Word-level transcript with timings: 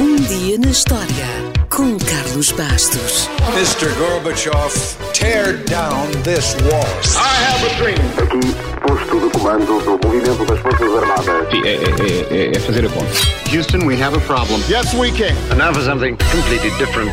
Um 0.00 0.16
dia 0.16 0.58
na 0.58 0.70
história 0.70 1.26
com 1.70 1.96
Carlos 1.98 2.50
Bastos. 2.52 3.28
Mr. 3.54 3.92
Gorbachev, 3.98 4.72
tear 5.12 5.58
down 5.64 6.06
this 6.22 6.54
wall. 6.62 6.84
I 7.16 7.44
have 7.44 7.64
a 7.66 7.74
dream. 7.78 7.98
Aqui, 8.18 8.54
posto 8.86 9.20
de 9.20 9.30
comando 9.38 9.66
do 9.82 10.06
movimento 10.06 10.44
das 10.44 10.58
Forças 10.60 10.94
Armadas. 10.94 11.50
Sim, 11.50 11.62
é, 11.64 11.74
é- 11.74 12.36
é- 12.52 12.56
é 12.56 12.60
fazer 12.60 12.86
a 12.86 12.88
conta. 12.88 13.10
Houston, 13.54 13.86
we 13.86 14.00
have 14.02 14.16
a 14.16 14.20
problem. 14.20 14.60
Yes, 14.68 14.92
we 14.94 15.10
can. 15.12 15.34
And 15.52 15.56
now 15.56 15.72
for 15.74 15.82
something 15.82 16.16
completely 16.32 16.70
different. 16.78 17.12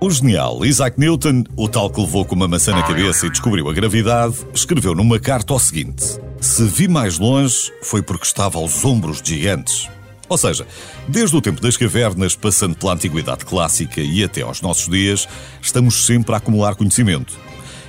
O 0.00 0.10
genial 0.10 0.64
Isaac 0.64 0.98
Newton, 0.98 1.44
o 1.56 1.68
tal 1.68 1.90
que 1.90 2.00
levou 2.00 2.24
com 2.24 2.34
uma 2.34 2.48
maçã 2.48 2.72
na 2.72 2.82
cabeça 2.82 3.26
e 3.26 3.30
descobriu 3.30 3.68
a 3.68 3.72
gravidade, 3.72 4.34
escreveu 4.54 4.94
numa 4.94 5.18
carta 5.18 5.52
o 5.54 5.58
seguinte: 5.58 6.04
Se 6.40 6.64
vi 6.64 6.88
mais 6.88 7.18
longe, 7.18 7.70
foi 7.82 8.00
porque 8.02 8.24
estava 8.24 8.58
aos 8.58 8.82
ombros 8.84 9.20
de 9.20 9.34
gigantes. 9.36 9.88
Ou 10.30 10.38
seja, 10.38 10.64
desde 11.08 11.36
o 11.36 11.42
tempo 11.42 11.60
das 11.60 11.76
cavernas, 11.76 12.36
passando 12.36 12.76
pela 12.76 12.94
antiguidade 12.94 13.44
clássica 13.44 14.00
e 14.00 14.22
até 14.22 14.42
aos 14.42 14.62
nossos 14.62 14.88
dias, 14.88 15.28
estamos 15.60 16.06
sempre 16.06 16.32
a 16.32 16.38
acumular 16.38 16.76
conhecimento. 16.76 17.36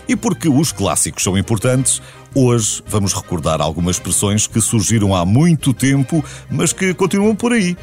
E 0.07 0.15
porque 0.15 0.49
os 0.49 0.71
clássicos 0.71 1.21
são 1.21 1.37
importantes, 1.37 2.01
hoje 2.33 2.81
vamos 2.87 3.13
recordar 3.13 3.61
algumas 3.61 3.97
expressões 3.97 4.47
que 4.47 4.59
surgiram 4.59 5.15
há 5.15 5.23
muito 5.23 5.71
tempo, 5.71 6.25
mas 6.49 6.73
que 6.73 6.95
continuam 6.95 7.35
por 7.35 7.53
aí 7.53 7.77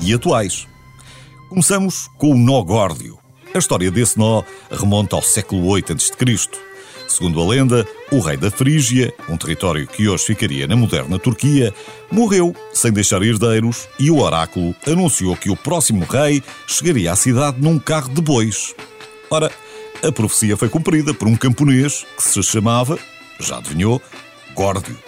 e 0.00 0.14
atuais. 0.14 0.68
Começamos 1.48 2.08
com 2.16 2.30
o 2.30 2.38
nó 2.38 2.62
górdio. 2.62 3.18
A 3.52 3.58
história 3.58 3.90
desse 3.90 4.16
nó 4.16 4.44
remonta 4.70 5.16
ao 5.16 5.22
século 5.22 5.74
VIII 5.74 5.96
a.C. 5.96 6.12
Segundo 7.08 7.40
a 7.40 7.46
lenda, 7.46 7.86
o 8.10 8.18
rei 8.18 8.36
da 8.36 8.50
Frígia, 8.50 9.14
um 9.28 9.36
território 9.36 9.86
que 9.86 10.08
hoje 10.08 10.24
ficaria 10.24 10.66
na 10.66 10.76
moderna 10.76 11.18
Turquia, 11.18 11.72
morreu 12.10 12.54
sem 12.72 12.92
deixar 12.92 13.22
herdeiros 13.22 13.88
e 13.98 14.10
o 14.10 14.18
oráculo 14.18 14.74
anunciou 14.86 15.36
que 15.36 15.48
o 15.48 15.56
próximo 15.56 16.04
rei 16.04 16.42
chegaria 16.66 17.12
à 17.12 17.16
cidade 17.16 17.60
num 17.60 17.78
carro 17.78 18.12
de 18.12 18.20
bois. 18.20 18.74
Ora, 19.30 19.50
a 20.02 20.12
profecia 20.12 20.56
foi 20.56 20.68
cumprida 20.68 21.14
por 21.14 21.28
um 21.28 21.36
camponês 21.36 22.04
que 22.16 22.22
se 22.22 22.42
chamava, 22.42 22.98
já 23.38 23.58
adivinhou, 23.58 24.02
Górdio. 24.54 24.98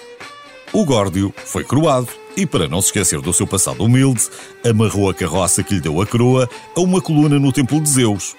O 0.72 0.84
Górdio 0.84 1.34
foi 1.36 1.64
coroado 1.64 2.08
e, 2.36 2.46
para 2.46 2.68
não 2.68 2.80
se 2.80 2.88
esquecer 2.88 3.20
do 3.20 3.32
seu 3.32 3.46
passado 3.46 3.82
humilde, 3.82 4.28
amarrou 4.64 5.10
a 5.10 5.14
carroça 5.14 5.62
que 5.62 5.74
lhe 5.74 5.80
deu 5.80 6.00
a 6.00 6.06
coroa 6.06 6.48
a 6.76 6.80
uma 6.80 7.00
coluna 7.00 7.38
no 7.38 7.52
templo 7.52 7.80
de 7.80 7.88
Zeus 7.90 8.36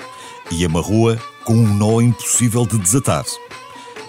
e 0.52 0.66
amarrou-a 0.66 1.18
com 1.44 1.54
um 1.54 1.74
nó 1.76 2.02
impossível 2.02 2.66
de 2.66 2.78
desatar. 2.78 3.26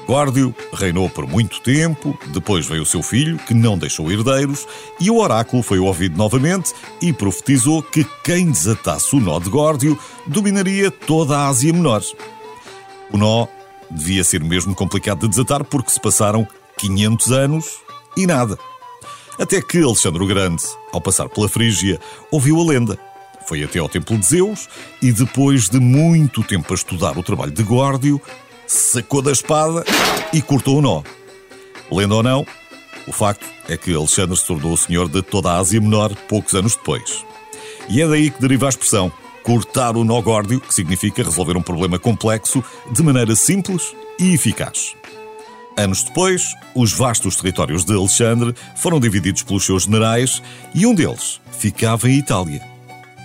Górdio 0.06 0.52
reinou 0.72 1.08
por 1.08 1.26
muito 1.26 1.60
tempo, 1.60 2.18
depois 2.32 2.66
veio 2.66 2.82
o 2.82 2.86
seu 2.86 3.00
filho, 3.00 3.38
que 3.38 3.54
não 3.54 3.78
deixou 3.78 4.10
herdeiros, 4.10 4.66
e 4.98 5.08
o 5.08 5.18
oráculo 5.18 5.62
foi 5.62 5.78
ouvido 5.78 6.16
novamente 6.16 6.74
e 7.00 7.12
profetizou 7.12 7.82
que 7.82 8.04
quem 8.24 8.50
desatasse 8.50 9.14
o 9.14 9.20
nó 9.20 9.38
de 9.38 9.48
Górdio 9.48 9.96
dominaria 10.26 10.90
toda 10.90 11.38
a 11.38 11.46
Ásia 11.46 11.72
Menor. 11.72 12.02
O 13.12 13.16
nó 13.16 13.46
devia 13.88 14.24
ser 14.24 14.42
mesmo 14.42 14.74
complicado 14.74 15.20
de 15.20 15.28
desatar 15.28 15.64
porque 15.64 15.92
se 15.92 16.00
passaram 16.00 16.46
500 16.76 17.32
anos 17.32 17.76
e 18.16 18.26
nada. 18.26 18.58
Até 19.38 19.62
que 19.62 19.82
Alexandre 19.82 20.22
o 20.22 20.26
Grande, 20.26 20.62
ao 20.92 21.00
passar 21.00 21.28
pela 21.28 21.48
Frígia, 21.48 22.00
ouviu 22.30 22.60
a 22.60 22.64
lenda. 22.64 23.09
Foi 23.50 23.64
até 23.64 23.80
ao 23.80 23.88
Templo 23.88 24.16
de 24.16 24.24
Zeus 24.24 24.68
e, 25.02 25.10
depois 25.10 25.68
de 25.68 25.80
muito 25.80 26.44
tempo 26.44 26.72
a 26.72 26.76
estudar 26.76 27.18
o 27.18 27.22
trabalho 27.24 27.50
de 27.50 27.64
Górdio, 27.64 28.22
sacou 28.64 29.20
da 29.20 29.32
espada 29.32 29.84
e 30.32 30.40
cortou 30.40 30.78
o 30.78 30.80
nó. 30.80 31.02
Lenda 31.90 32.14
ou 32.14 32.22
não, 32.22 32.46
o 33.08 33.12
facto 33.12 33.44
é 33.68 33.76
que 33.76 33.92
Alexandre 33.92 34.36
se 34.36 34.46
tornou 34.46 34.72
o 34.72 34.76
senhor 34.76 35.08
de 35.08 35.20
toda 35.20 35.50
a 35.50 35.56
Ásia 35.56 35.80
Menor 35.80 36.14
poucos 36.28 36.54
anos 36.54 36.76
depois. 36.76 37.24
E 37.88 38.00
é 38.00 38.06
daí 38.06 38.30
que 38.30 38.40
deriva 38.40 38.66
a 38.66 38.68
expressão 38.68 39.10
cortar 39.42 39.96
o 39.96 40.04
nó 40.04 40.22
górdio, 40.22 40.60
que 40.60 40.72
significa 40.72 41.24
resolver 41.24 41.56
um 41.56 41.62
problema 41.62 41.98
complexo 41.98 42.62
de 42.92 43.02
maneira 43.02 43.34
simples 43.34 43.96
e 44.16 44.32
eficaz. 44.32 44.94
Anos 45.76 46.04
depois, 46.04 46.54
os 46.72 46.92
vastos 46.92 47.34
territórios 47.34 47.84
de 47.84 47.94
Alexandre 47.94 48.54
foram 48.76 49.00
divididos 49.00 49.42
pelos 49.42 49.66
seus 49.66 49.82
generais 49.82 50.40
e 50.72 50.86
um 50.86 50.94
deles 50.94 51.40
ficava 51.50 52.08
em 52.08 52.16
Itália. 52.16 52.69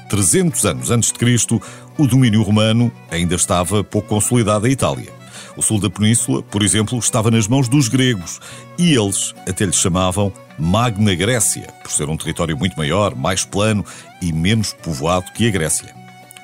300 0.09 0.65
anos 0.65 0.91
antes 0.91 1.11
de 1.11 1.19
Cristo, 1.19 1.61
o 1.97 2.07
domínio 2.07 2.41
romano 2.41 2.91
ainda 3.09 3.35
estava 3.35 3.83
pouco 3.83 4.09
consolidado 4.09 4.67
em 4.67 4.71
Itália. 4.71 5.13
O 5.57 5.61
sul 5.61 5.79
da 5.79 5.89
península, 5.89 6.43
por 6.43 6.61
exemplo, 6.61 6.97
estava 6.99 7.31
nas 7.31 7.47
mãos 7.47 7.67
dos 7.67 7.87
gregos 7.87 8.39
e 8.77 8.93
eles 8.93 9.33
até 9.47 9.65
lhe 9.65 9.73
chamavam 9.73 10.31
Magna 10.57 11.15
Grécia, 11.15 11.67
por 11.81 11.91
ser 11.91 12.09
um 12.09 12.17
território 12.17 12.57
muito 12.57 12.77
maior, 12.77 13.15
mais 13.15 13.45
plano 13.45 13.85
e 14.21 14.31
menos 14.33 14.73
povoado 14.73 15.31
que 15.33 15.47
a 15.47 15.51
Grécia. 15.51 15.93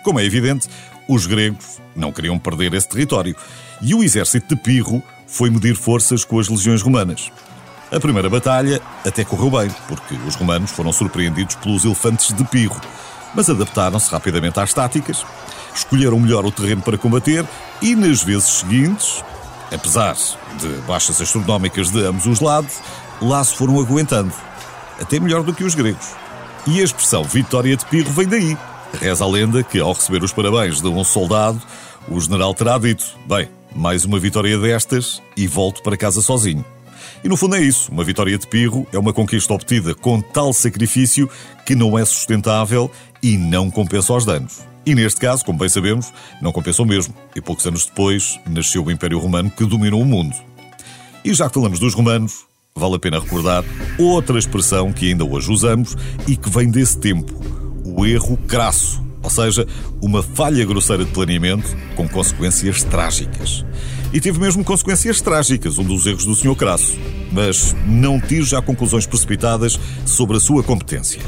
Como 0.04 0.20
é 0.20 0.26
evidente, 0.26 0.68
os 1.08 1.26
gregos 1.26 1.80
não 1.96 2.12
queriam 2.12 2.40
perder 2.40 2.74
esse 2.74 2.88
território 2.88 3.36
e 3.82 3.94
o 3.94 4.04
exército 4.04 4.56
de 4.56 4.62
Pirro 4.62 5.04
foi 5.28 5.50
medir 5.50 5.76
forças 5.76 6.24
com 6.24 6.40
as 6.40 6.48
legiões 6.48 6.82
romanas. 6.82 7.32
A 7.92 8.00
primeira 8.00 8.30
batalha 8.30 8.82
até 9.06 9.26
correu 9.26 9.52
bem, 9.52 9.70
porque 9.88 10.16
os 10.26 10.36
romanos 10.36 10.72
foram 10.72 10.94
surpreendidos 10.94 11.56
pelos 11.56 11.84
elefantes 11.84 12.34
de 12.34 12.44
Pirro, 12.46 12.80
mas 13.34 13.50
adaptaram-se 13.50 14.12
rapidamente 14.12 14.60
às 14.60 14.74
táticas, 14.74 15.26
escolheram 15.74 16.20
melhor 16.20 16.46
o 16.46 16.52
terreno 16.52 16.82
para 16.82 16.98
combater 16.98 17.46
e, 17.82 17.96
nas 17.96 18.24
vezes 18.24 18.50
seguintes, 18.50 19.24
apesar 19.72 20.16
de 20.60 20.68
baixas 20.88 21.22
astronómicas 21.22 21.90
de 21.90 22.04
ambos 22.06 22.26
os 22.26 22.40
lados, 22.40 22.80
lá 23.22 23.44
se 23.44 23.56
foram 23.56 23.80
aguentando, 23.80 24.34
até 25.00 25.20
melhor 25.20 25.44
do 25.44 25.54
que 25.54 25.64
os 25.64 25.76
gregos. 25.76 26.08
E 26.68 26.80
a 26.80 26.84
expressão 26.84 27.24
vitória 27.24 27.76
de 27.76 27.86
Pirro 27.86 28.12
vem 28.12 28.28
daí. 28.28 28.58
Reza 29.00 29.24
a 29.24 29.28
lenda 29.28 29.64
que, 29.64 29.80
ao 29.80 29.94
receber 29.94 30.24
os 30.24 30.34
parabéns 30.34 30.82
de 30.82 30.88
um 30.88 31.04
soldado, 31.04 31.62
o 32.08 32.20
general 32.20 32.54
terá 32.54 32.78
dito: 32.78 33.06
Bem, 33.26 33.50
mais 33.74 34.06
uma 34.06 34.20
vitória 34.20 34.58
destas 34.58 35.22
e 35.36 35.48
volto 35.48 35.82
para 35.82 35.98
casa 35.98 36.22
sozinho. 36.22 36.64
E 37.24 37.30
no 37.30 37.38
fundo 37.38 37.56
é 37.56 37.62
isso. 37.62 37.92
Uma 37.92 38.04
vitória 38.04 38.38
de 38.38 38.48
Pirro 38.48 38.88
é 38.92 38.98
uma 38.98 39.14
conquista 39.14 39.54
obtida 39.54 39.94
com 39.94 40.22
tal 40.22 40.54
sacrifício 40.54 41.30
que 41.66 41.76
não 41.76 41.98
é 41.98 42.06
sustentável 42.06 42.90
e 43.22 43.38
não 43.38 43.70
compensa 43.70 44.14
os 44.14 44.26
danos. 44.26 44.60
E 44.86 44.96
neste 44.96 45.20
caso, 45.20 45.46
como 45.46 45.60
bem 45.60 45.70
sabemos, 45.70 46.12
não 46.42 46.52
compensou 46.52 46.86
mesmo. 46.86 47.14
E 47.36 47.42
poucos 47.42 47.66
anos 47.68 47.86
depois 47.86 48.40
nasceu 48.50 48.84
o 48.84 48.92
Império 48.92 49.20
Romano 49.20 49.52
que 49.52 49.66
dominou 49.66 50.02
o 50.02 50.06
mundo. 50.06 50.36
E 51.24 51.34
já 51.34 51.48
que 51.48 51.54
falamos 51.54 51.80
dos 51.80 51.94
romanos, 51.94 52.46
vale 52.76 52.96
a 52.96 53.00
pena 53.00 53.20
recordar 53.20 53.64
outra 54.00 54.40
expressão 54.40 54.92
que 54.92 55.10
ainda 55.10 55.24
hoje 55.24 55.52
usamos 55.52 55.96
e 56.28 56.36
que 56.36 56.50
vem 56.50 56.70
desse 56.70 56.98
tempo: 56.98 57.32
o 57.86 58.06
erro 58.06 58.38
crasso. 58.48 59.11
Ou 59.24 59.30
seja, 59.30 59.68
uma 60.02 60.24
falha 60.24 60.66
grosseira 60.66 61.06
de 61.06 61.12
planeamento 61.12 61.76
com 61.96 62.08
consequências 62.08 62.84
trágicas. 62.84 63.64
E 64.14 64.20
teve 64.20 64.40
mesmo 64.40 64.64
consequências 64.64 65.22
trágicas, 65.22 65.78
um 65.78 65.84
dos 65.84 66.06
erros 66.06 66.26
do 66.26 66.36
Sr. 66.36 66.56
Crasso. 66.56 66.98
Mas 67.32 67.76
não 67.86 68.20
tire 68.20 68.44
já 68.44 68.62
conclusões 68.62 69.06
precipitadas 69.06 69.80
sobre 70.06 70.38
a 70.38 70.40
sua 70.40 70.64
competência. 70.64 71.22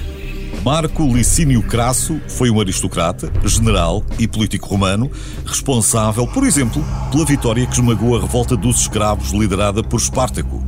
Marco 0.64 1.03
Licínio 1.03 1.62
Crasso 1.62 2.22
foi 2.30 2.50
um 2.50 2.59
aristocrata, 2.59 3.30
general 3.44 4.02
e 4.18 4.28
político 4.28 4.70
romano, 4.70 5.12
responsável, 5.46 6.26
por 6.26 6.46
exemplo, 6.46 6.82
pela 7.12 7.26
vitória 7.26 7.66
que 7.68 7.74
esmagou 7.74 8.18
a 8.18 8.22
revolta 8.22 8.56
dos 8.56 8.80
escravos 8.80 9.32
liderada 9.32 9.84
por 9.84 10.00
Espartaco. 10.00 10.66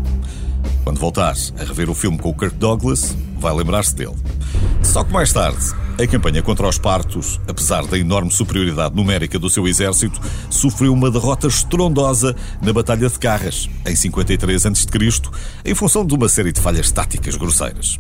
Quando 0.84 1.00
voltar 1.00 1.34
a 1.58 1.64
rever 1.64 1.90
o 1.90 1.96
filme 1.96 2.18
com 2.18 2.30
o 2.30 2.34
Kirk 2.34 2.56
Douglas, 2.58 3.16
vai 3.40 3.53
lembrar-se 3.56 3.96
dele. 3.96 4.16
Só 4.84 5.03
que 5.03 5.14
mais 5.14 5.31
tarde, 5.31 5.74
a 5.97 6.07
campanha 6.07 6.41
contra 6.41 6.67
os 6.67 6.78
partos, 6.78 7.39
apesar 7.47 7.85
da 7.85 7.97
enorme 7.97 8.29
superioridade 8.29 8.95
numérica 8.95 9.39
do 9.39 9.50
seu 9.50 9.67
exército, 9.67 10.19
sofreu 10.50 10.91
uma 10.91 11.09
derrota 11.09 11.47
estrondosa 11.47 12.35
na 12.61 12.73
Batalha 12.73 13.09
de 13.09 13.17
Carras, 13.17 13.69
em 13.85 13.95
53 13.95 14.66
a.C., 14.66 14.88
em 15.63 15.73
função 15.73 16.05
de 16.05 16.13
uma 16.13 16.28
série 16.28 16.51
de 16.51 16.59
falhas 16.59 16.91
táticas 16.91 17.38
grosseiras. 17.38 17.97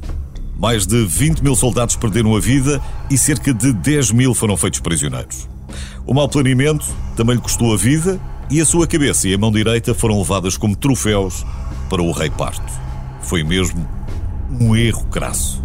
Mais 0.59 0.85
de 0.85 1.05
20 1.05 1.41
mil 1.41 1.55
soldados 1.55 1.95
perderam 1.95 2.35
a 2.35 2.39
vida 2.39 2.81
e 3.09 3.17
cerca 3.17 3.53
de 3.53 3.71
10 3.71 4.11
mil 4.11 4.33
foram 4.33 4.57
feitos 4.57 4.79
prisioneiros. 4.81 5.47
O 6.05 6.13
mau 6.13 6.27
planeamento 6.27 6.85
também 7.15 7.35
lhe 7.35 7.41
custou 7.41 7.73
a 7.73 7.77
vida 7.77 8.19
e 8.49 8.61
a 8.61 8.65
sua 8.65 8.87
cabeça 8.87 9.27
e 9.27 9.33
a 9.33 9.37
mão 9.37 9.51
direita 9.51 9.93
foram 9.93 10.17
levadas 10.17 10.57
como 10.57 10.75
troféus 10.75 11.45
para 11.89 12.01
o 12.01 12.11
rei 12.11 12.29
parto. 12.29 12.71
Foi 13.21 13.43
mesmo 13.43 13.87
um 14.59 14.75
erro 14.75 15.05
crasso. 15.05 15.64